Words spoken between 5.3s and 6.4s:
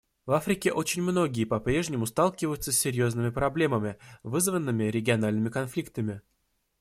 конфликтами.